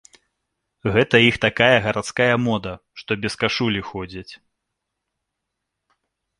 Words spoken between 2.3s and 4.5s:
мода, што без кашулі ходзяць.